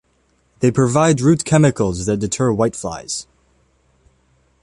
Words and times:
They 0.61 0.71
provide 0.71 1.21
root 1.21 1.45
chemicals 1.45 2.07
that 2.07 2.17
deter 2.17 2.49
whiteflies. 2.49 3.27